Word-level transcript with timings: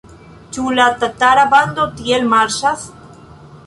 Ĉu 0.55 0.63
la 0.77 0.87
tatara 1.03 1.45
bando 1.53 1.87
tiel 2.01 2.29
marŝas? 2.35 2.89